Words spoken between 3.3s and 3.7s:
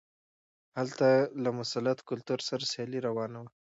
وه.